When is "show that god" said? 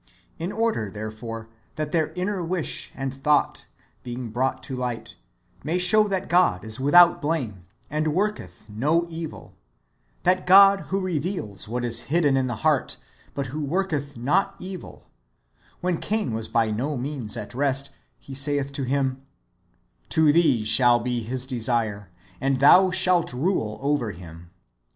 5.77-6.63